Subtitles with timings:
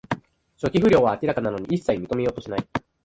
[0.57, 2.67] 初期不良は明らかなのに、いっさい認めようとしない